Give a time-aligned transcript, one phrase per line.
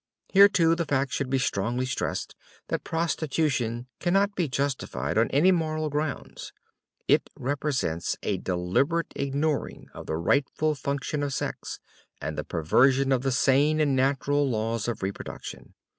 [0.29, 2.33] Here, too, the fact should be strongly stressed
[2.69, 6.51] that prostitution cannot be justified on any moral grounds.
[7.07, 11.79] It represents a deliberate ignoring of the rightful function of sex,
[12.19, 15.75] and the perversion of the sane and natural laws of reproduction.